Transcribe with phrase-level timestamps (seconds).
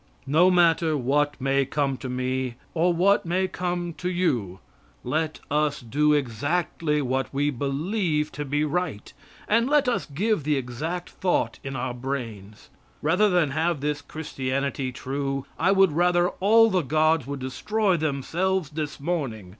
[0.25, 4.57] No matter what may come to me or what may come to you,
[5.03, 9.13] let us do exactly what we believe to be right,
[9.47, 12.69] and let us give the exact thought in our brains.
[13.03, 18.71] Rather than have this Christianity true, I would rather all the gods would destroy themselves
[18.71, 19.49] this morning.